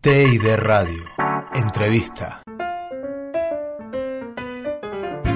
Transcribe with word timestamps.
TID 0.00 0.54
Radio. 0.58 1.02
Entrevista. 1.56 2.40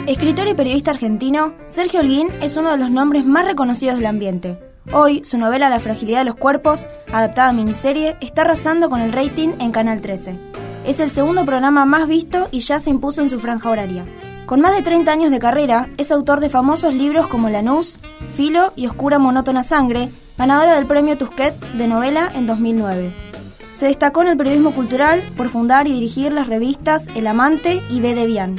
Escritor 0.07 0.47
y 0.47 0.55
periodista 0.55 0.93
argentino, 0.93 1.53
Sergio 1.67 1.99
Holguín 1.99 2.29
es 2.41 2.57
uno 2.57 2.71
de 2.71 2.77
los 2.77 2.89
nombres 2.89 3.25
más 3.25 3.45
reconocidos 3.45 3.97
del 3.97 4.07
ambiente. 4.07 4.61
Hoy, 4.93 5.25
su 5.25 5.37
novela 5.37 5.69
La 5.69 5.81
fragilidad 5.81 6.21
de 6.21 6.27
los 6.27 6.37
cuerpos, 6.37 6.87
adaptada 7.13 7.49
a 7.49 7.53
miniserie, 7.53 8.17
está 8.21 8.43
arrasando 8.43 8.89
con 8.89 9.01
el 9.01 9.11
rating 9.11 9.49
en 9.59 9.73
Canal 9.73 10.01
13. 10.01 10.39
Es 10.87 11.01
el 11.01 11.11
segundo 11.11 11.45
programa 11.45 11.85
más 11.85 12.07
visto 12.07 12.47
y 12.53 12.61
ya 12.61 12.79
se 12.79 12.91
impuso 12.91 13.21
en 13.21 13.31
su 13.31 13.41
franja 13.41 13.69
horaria. 13.69 14.07
Con 14.47 14.61
más 14.61 14.77
de 14.77 14.83
30 14.83 15.11
años 15.11 15.33
de 15.33 15.41
carrera, 15.41 15.91
es 15.97 16.13
autor 16.13 16.39
de 16.39 16.51
famosos 16.51 16.95
libros 16.95 17.27
como 17.27 17.51
Lanús, 17.51 17.99
Filo 18.37 18.73
y 18.77 18.87
Oscura 18.87 19.19
Monótona 19.19 19.65
Sangre, 19.65 20.13
ganadora 20.39 20.77
del 20.77 20.87
premio 20.87 21.19
Tusquets 21.19 21.77
de 21.77 21.89
novela 21.89 22.31
en 22.33 22.47
2009. 22.47 23.32
Se 23.75 23.87
destacó 23.87 24.23
en 24.23 24.29
el 24.29 24.37
periodismo 24.37 24.73
cultural 24.73 25.23
por 25.37 25.49
fundar 25.49 25.87
y 25.87 25.93
dirigir 25.93 26.33
las 26.33 26.47
revistas 26.47 27.09
El 27.15 27.27
Amante 27.27 27.83
y 27.91 28.01
B. 28.01 28.15
Debian. 28.15 28.57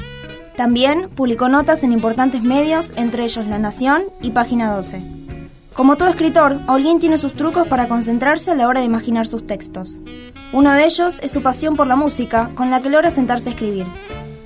También 0.57 1.09
publicó 1.09 1.49
notas 1.49 1.83
en 1.83 1.91
importantes 1.91 2.43
medios, 2.43 2.93
entre 2.95 3.23
ellos 3.23 3.47
La 3.47 3.59
Nación 3.59 4.03
y 4.21 4.31
Página 4.31 4.71
12. 4.73 5.01
Como 5.73 5.95
todo 5.95 6.09
escritor, 6.09 6.59
Holguín 6.67 6.99
tiene 6.99 7.17
sus 7.17 7.33
trucos 7.33 7.67
para 7.67 7.87
concentrarse 7.87 8.51
a 8.51 8.55
la 8.55 8.67
hora 8.67 8.79
de 8.79 8.85
imaginar 8.85 9.25
sus 9.25 9.45
textos. 9.47 9.99
Uno 10.51 10.71
de 10.71 10.85
ellos 10.85 11.19
es 11.23 11.31
su 11.31 11.41
pasión 11.41 11.75
por 11.75 11.87
la 11.87 11.95
música, 11.95 12.51
con 12.53 12.69
la 12.69 12.81
que 12.81 12.89
logra 12.89 13.09
sentarse 13.09 13.49
a 13.49 13.53
escribir. 13.53 13.87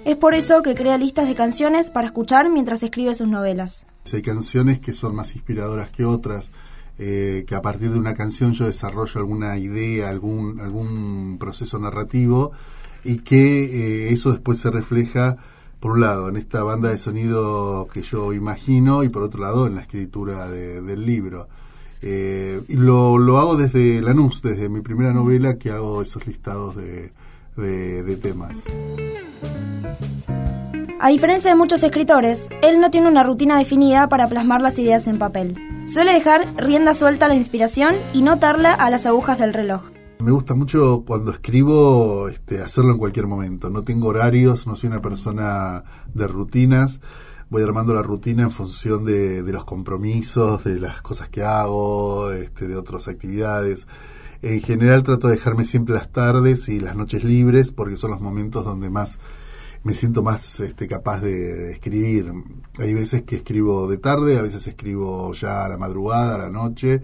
Es 0.06 0.16
por 0.16 0.36
eso 0.36 0.62
que 0.62 0.74
crea 0.74 0.98
listas 0.98 1.28
de 1.28 1.36
canciones 1.36 1.92
para 1.92 2.08
escuchar 2.08 2.50
mientras 2.50 2.82
escribe 2.82 3.14
sus 3.14 3.28
novelas. 3.28 3.86
Hay 4.14 4.22
canciones 4.22 4.80
que 4.80 4.94
son 4.94 5.14
más 5.14 5.36
inspiradoras 5.36 5.90
que 5.90 6.06
otras, 6.06 6.50
eh, 7.00 7.46
que 7.48 7.54
a 7.54 7.62
partir 7.62 7.92
de 7.92 8.00
una 8.00 8.16
canción 8.16 8.54
yo 8.54 8.66
desarrollo 8.66 9.20
alguna 9.20 9.58
idea, 9.58 10.10
algún, 10.10 10.60
algún 10.60 11.38
proceso 11.40 11.78
narrativo 11.78 12.54
y 13.04 13.20
que 13.20 13.66
eh, 13.66 14.14
eso 14.14 14.32
después 14.32 14.60
se 14.60 14.72
refleja, 14.72 15.38
por 15.80 15.92
un 15.92 16.02
lado, 16.02 16.28
en 16.28 16.38
esta 16.38 16.64
banda 16.64 16.90
de 16.90 16.98
sonido 16.98 17.88
que 17.94 18.02
yo 18.02 18.34
imagino 18.34 19.04
y 19.04 19.10
por 19.10 19.22
otro 19.22 19.42
lado 19.42 19.68
en 19.68 19.76
la 19.76 19.82
escritura 19.82 20.50
del 20.50 21.06
libro. 21.06 21.48
Eh, 22.02 22.62
y 22.68 22.76
lo, 22.76 23.18
lo 23.18 23.38
hago 23.38 23.56
desde 23.56 24.02
Lanús, 24.02 24.42
desde 24.42 24.70
mi 24.70 24.82
primera 24.82 25.14
novela 25.14 25.58
que 25.58 25.70
hago 25.70 26.02
esos 26.02 26.26
listados 26.26 26.76
de, 26.76 27.12
de 27.56 28.16
temas. 28.18 28.58
A 31.00 31.10
diferencia 31.10 31.52
de 31.52 31.56
muchos 31.56 31.84
escritores, 31.84 32.50
él 32.64 32.82
no 32.82 32.90
tiene 32.90 33.08
una 33.08 33.22
rutina 33.22 33.60
definida 33.60 34.10
para 34.10 34.28
plasmar 34.28 34.64
las 34.64 34.80
ideas 34.80 35.06
en 35.08 35.20
papel. 35.20 35.56
Suele 35.86 36.12
dejar 36.12 36.48
rienda 36.58 36.96
suelta 36.96 37.28
a 37.28 37.30
la 37.30 37.36
inspiración 37.36 37.94
y 38.14 38.24
notarla 38.24 38.74
a 38.74 38.90
las 38.90 39.06
agujas 39.06 39.38
del 39.38 39.54
reloj. 39.54 39.92
Me 40.18 40.32
gusta 40.32 40.56
mucho 40.56 41.04
cuando 41.06 41.32
escribo 41.32 42.28
este, 42.30 42.64
hacerlo 42.64 42.94
en 42.94 42.98
cualquier 42.98 43.28
momento. 43.28 43.70
No 43.70 43.84
tengo 43.84 44.08
horarios, 44.08 44.66
no 44.66 44.76
soy 44.76 44.90
una 44.90 45.00
persona 45.00 45.84
de 46.16 46.26
rutinas. 46.26 47.00
Voy 47.52 47.62
armando 47.62 47.94
la 47.94 48.02
rutina 48.02 48.42
en 48.42 48.52
función 48.52 49.06
de, 49.06 49.44
los 49.44 49.66
compromisos, 49.66 50.64
de 50.64 50.80
las 50.80 51.04
cosas 51.04 51.30
que 51.30 51.44
hago, 51.44 52.32
este, 52.32 52.68
de 52.68 52.76
otras 52.76 53.08
actividades. 53.08 53.86
En 54.42 54.62
general 54.62 55.04
trato 55.04 55.28
de 55.28 55.36
dejarme 55.36 55.64
siempre 55.64 55.94
las 55.94 56.12
tardes 56.12 56.68
y 56.70 56.80
las 56.80 56.96
noches 56.96 57.24
libres 57.24 57.72
porque 57.72 57.98
son 57.98 58.10
los 58.10 58.20
momentos 58.20 58.66
donde 58.66 58.90
más 58.90 59.20
me 59.88 59.96
siento 59.96 60.22
más 60.22 60.60
este, 60.60 60.86
capaz 60.86 61.22
de, 61.22 61.72
escribir. 61.72 62.30
Hay 62.78 62.94
veces 62.94 63.22
que 63.22 63.38
escribo 63.38 63.88
de 63.88 63.98
tarde, 63.98 64.38
a 64.38 64.42
veces 64.42 64.68
escribo 64.68 65.32
ya 65.34 65.64
a 65.64 65.70
la 65.70 65.78
madrugada, 65.78 66.36
a 66.36 66.38
la 66.40 66.50
noche. 66.50 67.02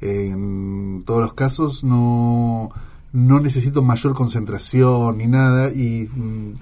En 0.00 1.02
todos 1.04 1.20
los 1.20 1.34
casos 1.34 1.82
no, 1.82 2.70
necesito 3.12 3.82
mayor 3.82 4.14
concentración 4.14 5.18
ni 5.18 5.26
nada 5.26 5.72
y, 5.72 6.08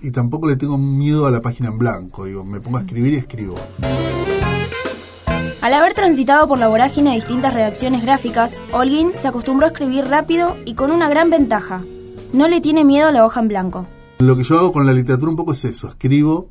y 0.01 0.11
tampoco 0.11 0.49
le 0.49 0.57
tengo 0.57 0.79
miedo 0.79 1.27
a 1.27 1.31
la 1.31 1.43
página 1.43 1.69
en 1.69 1.77
blanco. 1.77 2.25
Digo, 2.25 2.45
me 2.45 2.61
pongo 2.61 2.79
a 2.79 2.81
escribir 2.81 3.13
y 3.13 3.17
escribo. 3.17 3.57
Al 5.61 5.75
haber 5.75 5.93
transitado 5.93 6.49
por 6.49 6.59
la 6.59 6.69
vorágine 6.69 7.11
de 7.11 7.17
distintas 7.17 7.53
redacciones 7.53 8.03
gráficas, 8.03 8.59
Holguín 8.73 9.13
se 9.17 9.29
acostumbró 9.29 9.67
a 9.67 9.71
escribir 9.71 10.07
rápido 10.07 10.57
y 10.65 10.73
con 10.75 10.93
una 10.93 11.11
gran 11.11 11.29
ventaja. 11.29 11.83
No 12.33 12.49
le 12.49 12.63
tiene 12.63 12.87
miedo 12.87 13.09
a 13.09 13.13
la 13.13 13.27
hoja 13.27 13.41
en 13.41 13.49
blanco. 13.49 13.87
Lo 14.19 14.37
que 14.37 14.43
yo 14.43 14.59
hago 14.59 14.73
con 14.73 14.85
la 14.85 14.93
literatura 14.93 15.31
un 15.31 15.37
poco 15.37 15.53
es 15.53 15.65
eso, 15.65 15.87
escribo, 15.89 16.49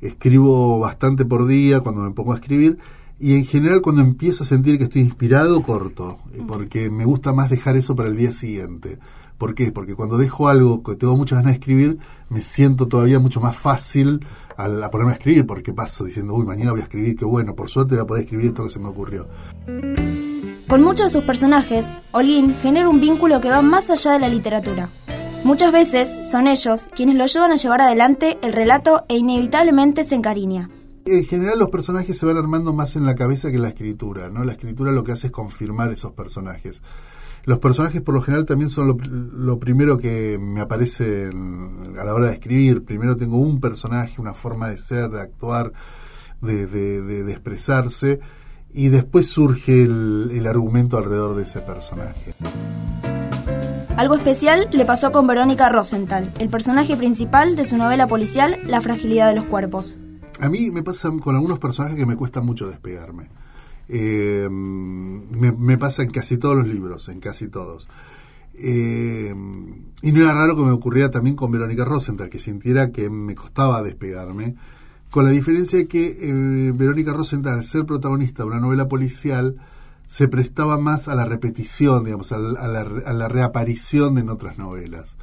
escribo 0.00 0.78
bastante 0.78 1.24
por 1.24 1.46
día 1.46 1.80
cuando 1.80 2.02
me 2.02 2.12
pongo 2.12 2.32
a 2.32 2.36
escribir 2.36 2.78
y 3.18 3.34
en 3.34 3.44
general 3.46 3.82
cuando 3.82 4.02
empiezo 4.02 4.44
a 4.44 4.46
sentir 4.46 4.78
que 4.78 4.84
estoy 4.84 5.02
inspirado 5.02 5.60
corto, 5.62 6.18
porque 6.46 6.90
me 6.90 7.04
gusta 7.04 7.32
más 7.32 7.50
dejar 7.50 7.76
eso 7.76 7.96
para 7.96 8.08
el 8.08 8.16
día 8.16 8.30
siguiente. 8.30 8.98
¿Por 9.38 9.56
qué? 9.56 9.72
Porque 9.72 9.96
cuando 9.96 10.16
dejo 10.16 10.46
algo 10.46 10.84
que 10.84 10.94
tengo 10.94 11.16
muchas 11.16 11.38
ganas 11.38 11.54
de 11.54 11.58
escribir, 11.58 11.98
me 12.28 12.42
siento 12.42 12.86
todavía 12.86 13.18
mucho 13.18 13.40
más 13.40 13.56
fácil 13.56 14.24
a, 14.56 14.90
ponerme 14.90 15.12
a 15.12 15.16
escribir, 15.16 15.46
porque 15.46 15.72
paso 15.72 16.04
diciendo, 16.04 16.34
uy, 16.34 16.46
mañana 16.46 16.70
voy 16.70 16.80
a 16.80 16.84
escribir, 16.84 17.16
qué 17.16 17.24
bueno, 17.24 17.56
por 17.56 17.68
suerte 17.68 17.96
voy 17.96 18.04
a 18.04 18.06
poder 18.06 18.24
escribir 18.24 18.46
esto 18.46 18.62
que 18.64 18.70
se 18.70 18.78
me 18.78 18.88
ocurrió. 18.88 19.26
Con 20.68 20.82
muchos 20.82 21.06
de 21.06 21.10
sus 21.10 21.24
personajes, 21.24 21.98
Olin 22.12 22.54
genera 22.54 22.88
un 22.88 23.00
vínculo 23.00 23.40
que 23.40 23.50
va 23.50 23.62
más 23.62 23.90
allá 23.90 24.12
de 24.12 24.20
la 24.20 24.28
literatura. 24.28 24.88
Muchas 25.44 25.72
veces 25.72 26.26
son 26.26 26.46
ellos 26.46 26.88
quienes 26.96 27.16
lo 27.16 27.24
ayudan 27.24 27.52
a 27.52 27.56
llevar 27.56 27.82
adelante 27.82 28.38
el 28.40 28.54
relato 28.54 29.04
e 29.10 29.18
inevitablemente 29.18 30.02
se 30.02 30.14
encariña. 30.14 30.70
En 31.04 31.22
general 31.26 31.58
los 31.58 31.68
personajes 31.68 32.16
se 32.16 32.24
van 32.24 32.38
armando 32.38 32.72
más 32.72 32.96
en 32.96 33.04
la 33.04 33.14
cabeza 33.14 33.50
que 33.50 33.56
en 33.56 33.62
la 33.62 33.68
escritura, 33.68 34.30
¿no? 34.30 34.42
La 34.42 34.52
escritura 34.52 34.90
lo 34.90 35.04
que 35.04 35.12
hace 35.12 35.26
es 35.26 35.32
confirmar 35.34 35.92
esos 35.92 36.12
personajes. 36.12 36.80
Los 37.44 37.58
personajes 37.58 38.00
por 38.00 38.14
lo 38.14 38.22
general 38.22 38.46
también 38.46 38.70
son 38.70 38.96
lo, 39.34 39.58
primero 39.58 39.98
que 39.98 40.38
me 40.38 40.62
aparece 40.62 41.26
a 41.26 42.04
la 42.04 42.14
hora 42.14 42.28
de 42.28 42.32
escribir. 42.32 42.82
Primero 42.82 43.18
tengo 43.18 43.36
un 43.36 43.60
personaje, 43.60 44.22
una 44.22 44.32
forma 44.32 44.70
de 44.70 44.78
ser, 44.78 45.10
de 45.10 45.20
actuar, 45.20 45.74
de, 46.40 47.30
expresarse, 47.30 48.18
y 48.72 48.88
después 48.88 49.26
surge 49.26 49.82
el 49.82 50.46
argumento 50.46 50.96
alrededor 50.96 51.36
de 51.36 51.42
ese 51.42 51.60
personaje. 51.60 52.34
Algo 53.96 54.16
especial 54.16 54.68
le 54.72 54.84
pasó 54.84 55.12
con 55.12 55.28
Verónica 55.28 55.68
Rosenthal, 55.68 56.34
el 56.40 56.48
personaje 56.48 56.96
principal 56.96 57.54
de 57.54 57.64
su 57.64 57.76
novela 57.76 58.08
policial 58.08 58.58
La 58.66 58.80
fragilidad 58.80 59.28
de 59.28 59.36
los 59.36 59.44
cuerpos. 59.44 59.96
A 60.40 60.48
mí 60.48 60.72
me 60.72 60.82
pasa 60.82 61.12
con 61.22 61.36
algunos 61.36 61.60
personajes 61.60 61.96
que 61.96 62.04
me 62.04 62.16
cuesta 62.16 62.40
mucho 62.40 62.66
despegarme. 62.66 63.28
Eh, 63.88 64.48
me, 64.50 65.78
pasa 65.78 66.02
en 66.02 66.10
casi 66.10 66.38
todos 66.38 66.56
los 66.56 66.66
libros, 66.66 67.08
en 67.08 67.20
casi 67.20 67.46
todos. 67.46 67.86
Eh, 68.54 69.32
y 70.02 70.12
no 70.12 70.22
era 70.24 70.34
raro 70.34 70.56
que 70.56 70.62
me 70.62 70.72
ocurriera 70.72 71.12
también 71.12 71.36
con 71.36 71.52
Verónica 71.52 71.84
Rosenthal, 71.84 72.28
que 72.28 72.40
sintiera 72.40 72.90
que 72.90 73.08
me 73.08 73.36
costaba 73.36 73.80
despegarme, 73.84 74.56
con 75.08 75.24
la 75.24 75.30
diferencia 75.30 75.78
de 75.78 75.86
que 75.86 76.18
eh, 76.20 76.72
Verónica 76.74 77.12
Rosenthal, 77.12 77.60
al 77.60 77.64
ser 77.64 77.86
protagonista 77.86 78.42
de 78.42 78.48
una 78.48 78.58
novela 78.58 78.88
policial, 78.88 79.54
se 80.06 80.28
prestaba 80.28 80.78
más 80.78 81.08
a 81.08 81.14
la 81.14 81.24
repetición, 81.24 82.04
digamos, 82.04 82.32
a 82.32 82.38
la, 82.38 83.28
reaparición 83.28 84.18
en 84.18 84.28
otras 84.28 84.58
novelas. 84.58 85.16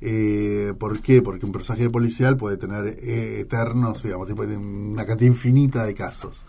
Eh, 0.00 0.74
¿Por 0.78 1.00
qué? 1.00 1.22
Porque 1.22 1.46
un 1.46 1.52
personaje 1.52 1.88
policial 1.88 2.36
puede 2.36 2.56
tener 2.56 2.86
eh, 2.86 3.40
eternos, 3.40 4.02
digamos, 4.02 4.28
una 4.30 5.04
cantidad 5.06 5.30
infinita 5.30 5.84
de 5.84 5.94
casos. 5.94 6.42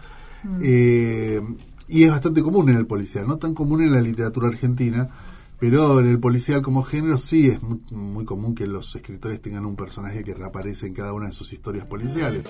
Mm. 0.43 0.59
Eh, 0.63 1.41
y 1.87 2.03
es 2.03 2.09
bastante 2.09 2.41
común 2.41 2.69
en 2.69 2.77
el 2.77 2.87
policial, 2.87 3.27
no 3.27 3.37
tan 3.37 3.53
común 3.53 3.83
en 3.83 3.91
la 3.91 4.01
literatura 4.01 4.47
argentina, 4.47 5.09
pero 5.59 5.99
en 5.99 6.09
el 6.09 6.19
policial 6.19 6.61
como 6.61 6.83
género 6.83 7.17
sí 7.17 7.47
es 7.47 7.61
muy, 7.61 8.25
común 8.25 8.55
que 8.55 8.67
los 8.67 8.95
escritores 8.95 9.41
tengan 9.41 9.65
un 9.65 9.75
personaje 9.75 10.23
que 10.23 10.33
reaparece 10.33 10.87
en 10.87 10.93
cada 10.93 11.13
una 11.13 11.27
de 11.27 11.33
sus 11.33 11.53
historias 11.53 11.85
policiales. 11.85 12.43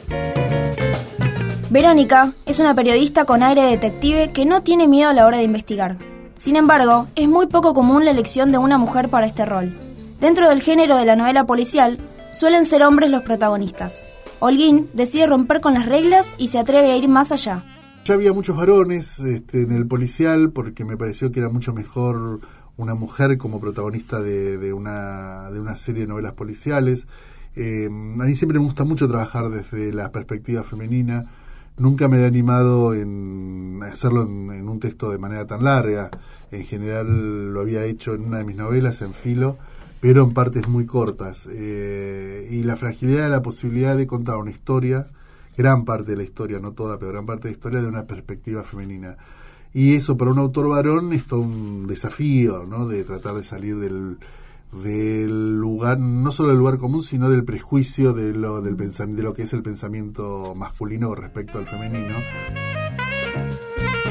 Verónica 1.70 2.34
es 2.46 2.60
una 2.60 2.76
periodista 2.76 3.26
con 3.26 3.42
aire 3.42 3.64
detective 3.64 4.32
que 4.32 4.46
no 4.46 4.62
tiene 4.62 4.88
miedo 4.88 5.10
a 5.10 5.14
la 5.14 5.26
hora 5.26 5.38
de 5.38 5.44
investigar. 5.44 5.98
Sin 6.36 6.56
embargo, 6.56 7.08
es 7.16 7.28
muy 7.28 7.48
poco 7.48 7.74
común 7.74 8.06
la 8.06 8.12
elección 8.12 8.52
de 8.52 8.58
una 8.58 8.78
mujer 8.78 9.10
para 9.10 9.26
este 9.26 9.46
rol. 9.46 9.74
Dentro 10.20 10.50
del 10.50 10.62
género 10.62 10.98
de 10.98 11.06
la 11.06 11.16
novela 11.16 11.46
policial, 11.46 11.98
suelen 12.32 12.66
ser 12.66 12.84
hombres 12.84 13.10
los 13.10 13.24
protagonistas. 13.24 14.06
Holguín 14.40 14.90
decide 14.94 15.26
romper 15.26 15.62
con 15.62 15.74
las 15.74 15.86
reglas 15.86 16.36
y 16.38 16.48
se 16.48 16.60
atreve 16.60 16.92
a 16.92 16.98
ir 16.98 17.08
más 17.08 17.32
allá. 17.32 17.64
Ya 18.06 18.16
había 18.16 18.34
muchos 18.34 18.58
varones 18.58 19.20
este, 19.20 19.62
en 19.62 19.72
el 19.72 19.88
policial 19.88 20.52
porque 20.52 20.84
me 20.86 20.98
pareció 20.98 21.32
que 21.32 21.40
era 21.40 21.50
mucho 21.50 21.74
mejor 21.74 22.42
una 22.76 22.94
mujer 22.94 23.38
como 23.38 23.60
protagonista 23.60 24.22
de, 24.22 24.74
una, 24.74 25.50
de 25.52 25.60
una 25.60 25.76
serie 25.76 26.02
de 26.02 26.08
novelas 26.08 26.34
policiales. 26.34 27.08
Eh, 27.56 27.86
a 27.86 27.90
mí 28.26 28.36
siempre 28.36 28.60
me 28.60 28.66
gusta 28.66 28.84
mucho 28.84 29.08
trabajar 29.08 29.50
desde 29.50 29.94
la 29.94 30.12
perspectiva 30.12 30.64
femenina. 30.64 31.26
Nunca 31.78 32.08
me 32.08 32.20
he 32.20 32.26
animado 32.26 32.94
en 32.94 33.80
hacerlo 33.84 34.22
en, 34.22 34.70
un 34.70 34.80
texto 34.80 35.10
de 35.10 35.18
manera 35.18 35.48
tan 35.48 35.64
larga. 35.64 36.12
En 36.52 36.64
general 36.66 37.52
lo 37.52 37.62
había 37.62 37.84
hecho 37.86 38.14
en 38.14 38.26
una 38.26 38.40
de 38.40 38.46
mis 38.46 38.56
novelas, 38.56 39.02
en 39.02 39.14
filo, 39.14 39.58
pero 40.00 40.24
en 40.24 40.34
partes 40.34 40.68
muy 40.68 40.86
cortas. 40.86 41.48
Eh, 41.52 42.48
y 42.52 42.64
la 42.64 42.76
fragilidad 42.76 43.24
de 43.24 43.30
la 43.30 43.42
posibilidad 43.42 43.98
de 43.98 44.06
contar 44.06 44.38
una 44.38 44.52
historia, 44.52 45.08
gran 45.58 45.84
parte 45.84 46.12
de 46.12 46.18
la 46.18 46.24
historia, 46.24 46.60
no 46.60 46.74
toda, 46.74 47.00
pero 47.00 47.12
gran 47.12 47.26
parte 47.26 47.44
de 47.44 47.50
la 47.50 47.58
historia 47.58 47.82
de 47.82 47.88
una 47.88 48.06
perspectiva 48.06 48.64
femenina. 48.64 49.18
Y 49.74 49.96
eso 49.96 50.16
para 50.16 50.32
un 50.32 50.38
autor 50.38 50.70
varón 50.70 51.14
es 51.14 51.26
todo 51.26 51.42
un 51.42 51.88
desafío, 51.88 52.66
¿no? 52.68 52.88
De 52.88 53.04
tratar 53.04 53.34
de 53.34 53.44
salir 53.44 53.78
del, 53.78 54.18
de 54.82 55.28
lugar, 55.28 56.00
no 56.00 56.32
solo 56.32 56.50
del 56.50 56.58
lugar 56.58 56.78
común, 56.78 57.04
sino 57.04 57.30
del 57.30 57.44
prejuicio 57.44 58.14
de 58.14 58.34
lo, 58.34 58.62
del 58.62 58.76
pensamiento, 58.76 59.22
de 59.22 59.28
lo 59.28 59.34
que 59.34 59.44
es 59.44 59.54
el 59.54 59.62
pensamiento 59.62 60.54
masculino 60.56 61.14
respecto 61.16 61.58
al 61.58 61.68
femenino. 61.68 62.16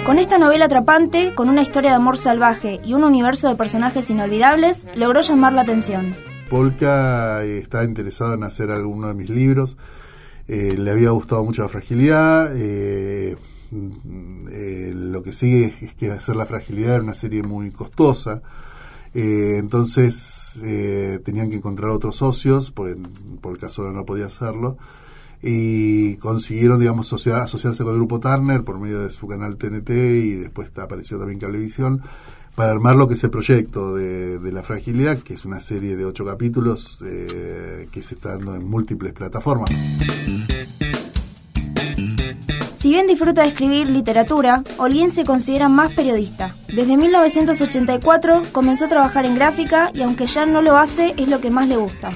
Con 0.07 0.19
esta 0.19 0.37
novela 0.39 0.65
atrapante, 0.65 1.33
con 1.35 1.49
una 1.49 1.63
historia 1.63 1.91
de 1.91 1.97
amor 1.97 2.17
salvaje 2.17 2.81
y 2.85 2.95
un 2.95 3.05
universo 3.05 3.49
de 3.49 3.55
personajes 3.55 4.11
inolvidables, 4.11 4.87
logró 4.97 5.21
llamar 5.21 5.53
la 5.53 5.63
atención. 5.63 6.15
Polka 6.51 7.45
eh, 7.45 7.59
estaba 7.59 7.85
interesado 7.85 8.35
en 8.35 8.43
hacer 8.43 8.71
alguno 8.71 9.09
de 9.09 9.15
mis 9.15 9.31
libros, 9.31 9.77
eh, 10.49 10.75
le 10.77 10.91
había 10.91 11.11
gustado 11.11 11.45
mucho 11.45 11.63
la 11.63 11.69
fragilidad, 11.69 12.53
eh, 12.57 13.37
lo 13.71 15.23
que 15.23 15.33
sigue 15.33 15.75
es 15.81 15.95
que 15.95 16.11
hacer 16.11 16.37
la 16.37 16.47
fragilidad 16.47 16.97
era 16.97 17.05
una 17.05 17.15
serie 17.15 17.43
muy 17.43 17.71
costosa, 17.71 18.43
entonces 19.15 20.61
tenían 21.25 21.51
que 21.51 21.57
encontrar 21.57 21.91
otros 21.91 22.17
socios, 22.17 22.71
por, 22.71 22.97
por 23.41 23.53
el 23.53 23.59
caso 23.59 23.91
no 23.91 24.05
podía 24.05 24.27
hacerlo, 24.27 24.77
y 25.43 26.17
consiguieron, 26.17 26.79
digamos, 26.79 27.13
asociarse 27.13 27.83
con 27.83 27.93
el 27.93 27.97
grupo 27.97 28.21
Turner 28.21 28.63
por 28.63 28.79
medio 28.79 29.01
de 29.01 29.11
su 29.11 29.27
canal 29.27 29.57
TNT 29.57 29.91
y 29.91 30.35
después 30.37 30.71
apareció 30.77 31.19
también 31.19 31.41
Cablevisión 31.41 32.03
para 32.55 32.73
armar 32.73 32.97
lo 32.97 33.09
que 33.09 33.15
es 33.15 33.25
el 33.25 33.31
proyecto 33.31 33.95
de, 33.95 34.53
La 34.53 34.63
Fragilidad, 34.63 35.19
que 35.19 35.35
es 35.35 35.45
una 35.45 35.61
serie 35.61 35.97
de 35.97 36.05
ocho 36.05 36.25
capítulos 36.25 36.99
eh, 37.05 37.89
que 37.91 38.03
se 38.03 38.15
está 38.15 38.37
dando 38.37 38.55
en 38.55 38.69
múltiples 38.69 39.13
plataformas. 39.13 39.71
Si 42.83 42.91
bien 42.91 43.07
disfruta 43.07 43.43
de 43.43 43.49
escribir 43.51 43.89
literatura, 43.89 44.65
Holguín 44.77 45.09
se 45.09 45.25
considera 45.25 45.69
más 45.69 45.93
periodista. 45.93 46.57
Desde 46.67 46.97
1984 46.97 48.43
comenzó 48.51 48.87
a 48.87 48.89
trabajar 48.89 49.25
en 49.25 49.37
gráfica 49.37 49.93
y 49.95 50.03
aunque 50.03 50.27
ya 50.27 50.47
no 50.47 50.63
lo 50.63 50.77
hace, 50.77 51.15
es 51.17 51.29
lo 51.29 51.41
que 51.41 51.53
más 51.53 51.69
le 51.69 51.77
gusta 51.77 52.11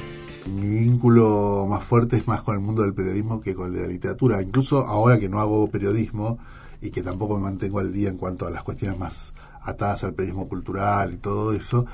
mi 0.46 0.78
vínculo 0.78 1.66
más 1.68 1.82
fuerte 1.84 2.16
es 2.16 2.26
más 2.28 2.42
con 2.42 2.54
el 2.54 2.60
mundo 2.60 2.82
del 2.82 2.94
periodismo 2.94 3.40
que 3.40 3.54
con 3.54 3.66
el 3.66 3.74
de 3.74 3.82
la 3.82 3.88
literatura. 3.88 4.42
Incluso 4.42 4.78
ahora 4.78 5.18
que 5.18 5.28
no 5.28 5.40
hago 5.40 5.68
periodismo 5.68 6.38
y 6.80 6.90
que 6.90 7.02
tampoco 7.02 7.36
me 7.36 7.44
mantengo 7.44 7.78
al 7.78 7.92
día 7.92 8.08
en 8.08 8.16
cuanto 8.16 8.46
a 8.46 8.50
las 8.50 8.62
cuestiones 8.62 8.98
más 8.98 9.32
atadas 9.62 10.04
al 10.04 10.14
periodismo 10.14 10.48
cultural 10.48 11.14
y 11.14 11.16
todo 11.16 11.52
eso, 11.52 11.86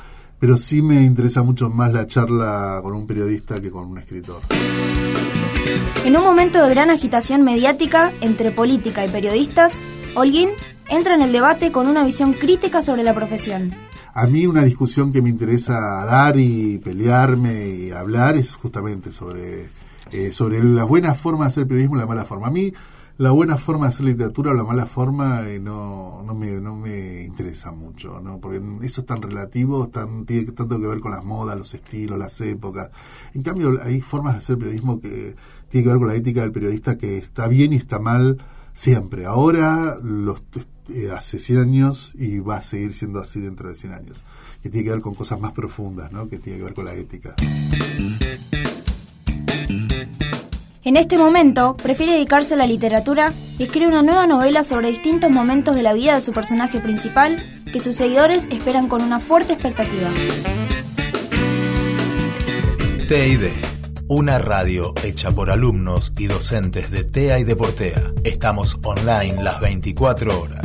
pero 0.43 0.59
sí 0.59 0.83
me 0.83 1.05
interesa 1.05 1.45
mucho 1.45 1.71
más 1.71 1.93
la 1.93 2.09
charla 2.09 2.81
con 2.83 2.95
un 2.95 3.07
periodista 3.07 3.61
que 3.61 3.71
con 3.71 3.87
un 3.87 3.99
escritor. 3.99 4.41
En 6.05 6.17
un 6.17 6.25
momento 6.25 6.61
de 6.61 6.69
gran 6.69 6.91
agitación 6.91 7.43
mediática 7.43 8.13
entre 8.21 8.51
política 8.51 9.07
y 9.07 9.09
periodistas, 9.09 9.85
Holguín 10.17 10.51
entra 10.89 11.15
en 11.15 11.23
el 11.23 11.31
debate 11.31 11.71
con 11.71 11.87
una 11.87 12.03
visión 12.03 12.33
crítica 12.33 12.83
sobre 12.83 13.05
la 13.05 13.15
profesión. 13.15 13.73
A 14.15 14.27
mí 14.27 14.45
una 14.49 14.65
discusión 14.65 15.13
que 15.13 15.23
me 15.23 15.29
interesa 15.29 15.75
dar 16.07 16.37
y 16.37 16.79
pelearme 16.79 17.69
y 17.69 17.91
hablar 17.93 18.37
es 18.37 18.57
justamente 18.57 19.13
sobre, 19.13 19.69
eh, 20.11 20.33
sobre 20.33 20.61
la 20.61 20.83
buena 20.83 21.15
forma 21.15 21.45
de 21.45 21.51
hacer 21.51 21.69
periodismo 21.69 21.95
y 21.95 22.01
la 22.01 22.07
mala 22.07 22.25
forma. 22.25 22.49
A 22.49 22.51
mí 22.51 22.75
la 23.23 23.31
buena 23.31 23.57
forma 23.57 23.87
de 23.87 23.91
hacer 23.91 24.07
literatura 24.07 24.51
o 24.51 24.55
la 24.55 24.65
mala 24.65 24.85
forma 24.85 25.49
eh, 25.49 25.61
no, 25.61 26.25
no, 26.27 26.35
me, 26.35 26.61
no 26.61 26.75
me 26.75 27.23
interesa 27.23 27.71
mucho, 27.71 28.21
¿no? 28.21 28.41
porque 28.41 28.61
eso 28.85 29.03
es 29.03 29.07
tan 29.07 29.23
relativo, 29.23 29.89
tan, 29.91 30.27
tiene 30.27 30.51
tanto 30.51 30.81
que 30.81 30.89
ver 30.89 30.99
con 30.99 31.13
las 31.13 31.23
modas, 31.23 31.57
los 31.57 31.73
estilos, 31.73 32.19
las 32.19 32.41
épocas. 32.41 32.91
En 33.33 33.45
cambio, 33.45 33.79
hay 33.81 34.01
formas 34.01 34.33
de 34.33 34.39
hacer 34.41 34.59
periodismo 34.59 35.01
que 35.01 35.37
tiene 35.69 35.85
que 35.85 35.91
ver 35.91 35.99
con 36.01 36.09
la 36.09 36.17
ética 36.17 36.41
del 36.41 36.51
periodista 36.51 36.99
que 36.99 37.17
está 37.17 37.47
bien 37.47 37.73
y 37.73 37.77
está 37.77 38.01
mal 38.01 38.45
siempre. 38.75 39.25
Ahora 39.25 39.99
los 40.03 40.43
eh, 40.89 41.13
hace 41.17 41.39
100 41.39 41.59
años 41.61 42.13
y 42.17 42.41
va 42.41 42.57
a 42.57 42.63
seguir 42.63 42.93
siendo 42.93 43.21
así 43.21 43.41
dentro 43.41 43.69
de 43.69 43.77
100 43.77 43.93
años. 43.93 44.25
Que 44.65 44.69
tiene 44.69 44.85
que 44.85 44.91
ver 44.91 45.01
con 45.01 45.15
cosas 45.15 45.41
más 45.41 45.53
profundas, 45.53 46.11
¿no? 46.11 46.29
que 46.29 46.39
tiene 46.39 46.59
que 46.59 46.65
ver 46.65 46.75
con 46.75 46.87
la 46.87 46.95
ética. 46.95 47.37
En 50.93 50.99
este 50.99 51.17
momento, 51.17 51.75
prefiere 51.83 52.13
dedicarse 52.13 52.53
a 52.53 52.59
la 52.59 52.67
literatura 52.67 53.33
y 53.59 53.63
escribe 53.63 53.87
una 53.87 54.03
nueva 54.03 54.27
novela 54.27 54.63
sobre 54.63 54.89
distintos 54.89 55.31
momentos 55.31 55.75
de 55.75 55.83
la 55.83 55.95
vida 55.95 56.15
de 56.15 56.21
su 56.21 56.33
personaje 56.33 56.81
principal 56.81 57.63
que 57.73 57.81
sus 57.81 57.97
seguidores 57.97 58.47
esperan 58.51 58.89
con 58.89 59.01
una 59.01 59.19
fuerte 59.19 59.55
expectativa. 59.55 60.11
TID, 63.09 63.41
una 64.09 64.39
radio 64.39 64.93
hecha 65.03 65.31
por 65.31 65.51
alumnos 65.51 66.13
y 66.19 66.27
docentes 66.27 66.91
de 66.91 67.05
TEA 67.05 67.39
y 67.39 67.45
Deportea. 67.45 68.13
Estamos 68.23 68.79
online 68.83 69.43
las 69.43 69.63
24 69.63 70.43
horas. 70.43 70.62